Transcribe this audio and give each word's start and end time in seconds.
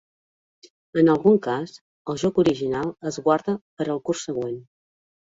En 1.01 1.11
algun 1.15 1.37
cas 1.49 1.77
el 2.15 2.19
joc 2.23 2.41
original 2.47 2.93
es 3.13 3.23
guarda 3.31 3.59
per 3.63 3.91
al 3.99 4.07
curs 4.11 4.29
següent. 4.33 4.63